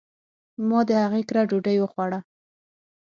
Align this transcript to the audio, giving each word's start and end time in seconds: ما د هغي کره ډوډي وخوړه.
ما 0.67 0.79
د 0.89 0.91
هغي 1.03 1.21
کره 1.29 1.41
ډوډي 1.49 1.75
وخوړه. 1.79 2.19